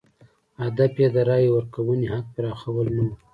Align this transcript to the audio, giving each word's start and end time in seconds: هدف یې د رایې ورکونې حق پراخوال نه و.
هدف 0.61 0.93
یې 1.01 1.07
د 1.15 1.17
رایې 1.29 1.49
ورکونې 1.53 2.07
حق 2.13 2.25
پراخوال 2.35 2.87
نه 2.95 3.03
و. 3.07 3.09